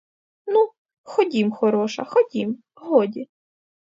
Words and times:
Ну, 0.55 0.63
ходім, 1.15 1.51
хороша, 1.61 2.03
ходім, 2.15 2.59
годі. 2.87 3.27